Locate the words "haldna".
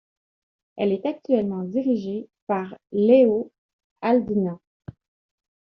4.01-4.57